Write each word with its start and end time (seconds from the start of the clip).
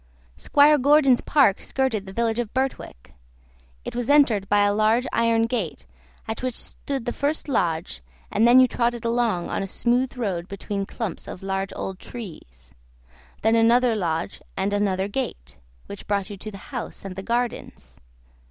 Squire 0.35 0.79
Gordon's 0.79 1.21
park 1.21 1.59
skirted 1.61 2.07
the 2.07 2.11
village 2.11 2.39
of 2.39 2.51
Birtwick. 2.55 3.13
It 3.85 3.95
was 3.95 4.09
entered 4.09 4.49
by 4.49 4.61
a 4.61 4.73
large 4.73 5.05
iron 5.13 5.43
gate, 5.45 5.85
at 6.27 6.41
which 6.41 6.55
stood 6.55 7.05
the 7.05 7.13
first 7.13 7.47
lodge, 7.47 8.01
and 8.31 8.47
then 8.47 8.59
you 8.59 8.67
trotted 8.67 9.05
along 9.05 9.51
on 9.51 9.61
a 9.61 9.67
smooth 9.67 10.17
road 10.17 10.47
between 10.47 10.87
clumps 10.87 11.27
of 11.27 11.43
large 11.43 11.71
old 11.75 11.99
trees; 11.99 12.73
then 13.43 13.55
another 13.55 13.93
lodge 13.95 14.41
and 14.57 14.73
another 14.73 15.07
gate, 15.07 15.59
which 15.85 16.07
brought 16.07 16.31
you 16.31 16.37
to 16.37 16.49
the 16.49 16.73
house 16.73 17.05
and 17.05 17.15
the 17.15 17.21
gardens. 17.21 17.97